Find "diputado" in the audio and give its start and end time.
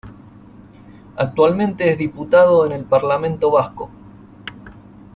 1.99-2.65